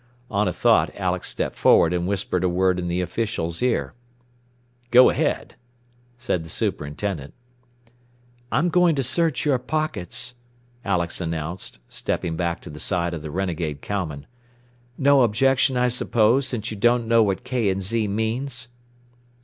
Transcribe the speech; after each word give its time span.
On 0.31 0.47
a 0.47 0.51
thought 0.51 0.89
Alex 0.95 1.29
stepped 1.29 1.55
forward 1.55 1.93
and 1.93 2.07
whispered 2.07 2.43
a 2.43 2.49
word 2.49 2.79
in 2.79 2.87
the 2.87 3.01
official's 3.01 3.61
ear. 3.61 3.93
"Go 4.89 5.11
ahead," 5.11 5.53
said 6.17 6.43
the 6.43 6.49
superintendent. 6.49 7.35
"I'm 8.51 8.69
going 8.69 8.95
to 8.95 9.03
search 9.03 9.45
your 9.45 9.59
pockets," 9.59 10.33
Alex 10.83 11.21
announced, 11.21 11.77
stepping 11.87 12.35
back 12.35 12.61
to 12.61 12.71
the 12.71 12.79
side 12.79 13.13
of 13.13 13.21
the 13.21 13.29
renegade 13.29 13.81
cowman. 13.81 14.25
"No 14.97 15.21
objection, 15.21 15.77
I 15.77 15.89
suppose, 15.89 16.47
since 16.47 16.71
you 16.71 16.77
don't 16.77 17.07
know 17.07 17.21
what 17.21 17.43
K. 17.43 17.71
& 17.79 17.79
Z. 17.79 18.07
means?" 18.07 18.69